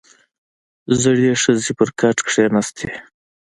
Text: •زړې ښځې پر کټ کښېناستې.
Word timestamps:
•زړې 1.01 1.31
ښځې 1.43 1.71
پر 1.79 1.89
کټ 1.99 2.17
کښېناستې. 2.27 2.89